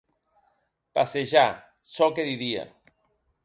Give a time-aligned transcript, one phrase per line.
[0.95, 1.47] Passejar,
[1.93, 2.65] çò que didia.